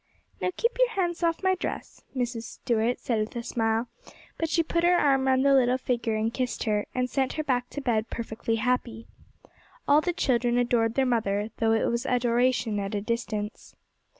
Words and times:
'Now 0.41 0.49
keep 0.57 0.75
your 0.79 0.89
hands 0.89 1.21
off 1.21 1.43
my 1.43 1.53
dress,' 1.53 2.03
Mrs. 2.15 2.41
Stuart 2.41 2.99
said 2.99 3.19
with 3.19 3.35
a 3.35 3.43
smile; 3.43 3.87
but 4.39 4.49
she 4.49 4.63
put 4.63 4.83
her 4.83 4.97
arm 4.97 5.27
round 5.27 5.45
the 5.45 5.53
little 5.53 5.77
figure 5.77 6.15
and 6.15 6.33
kissed 6.33 6.63
her, 6.63 6.87
and 6.95 7.07
sent 7.07 7.33
her 7.33 7.43
back 7.43 7.69
to 7.69 7.81
bed 7.81 8.09
perfectly 8.09 8.55
happy. 8.55 9.05
All 9.87 10.01
the 10.01 10.11
children 10.11 10.57
adored 10.57 10.95
their 10.95 11.05
mother, 11.05 11.49
though 11.57 11.73
it 11.73 11.85
was 11.85 12.07
adoration 12.07 12.79
at 12.79 12.95
a 12.95 13.01
distance. 13.01 13.75